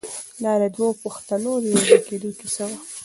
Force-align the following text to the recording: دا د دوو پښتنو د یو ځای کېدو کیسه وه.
دا 0.43 0.53
د 0.61 0.63
دوو 0.75 0.99
پښتنو 1.03 1.51
د 1.61 1.65
یو 1.71 1.81
ځای 1.87 1.99
کېدو 2.07 2.29
کیسه 2.39 2.63
وه. 2.69 2.77